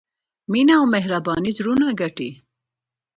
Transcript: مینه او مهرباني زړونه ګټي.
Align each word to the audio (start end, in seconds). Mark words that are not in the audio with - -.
مینه 0.51 0.73
او 0.79 0.85
مهرباني 0.93 1.51
زړونه 1.57 1.87
ګټي. 2.01 2.29